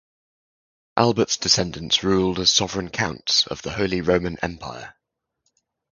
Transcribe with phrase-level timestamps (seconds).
[0.97, 4.95] Albert's descendants ruled as sovereign counts of the Holy Roman Empire.